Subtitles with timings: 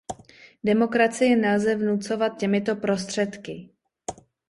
[0.63, 3.69] Demokracii nelze vnucovat těmito prostředky.